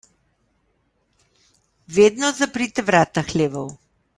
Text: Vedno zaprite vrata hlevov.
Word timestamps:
Vedno 1.99 2.33
zaprite 2.41 2.89
vrata 2.91 3.25
hlevov. 3.33 3.71